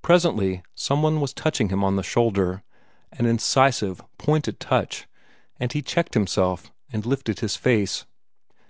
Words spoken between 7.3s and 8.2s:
his face.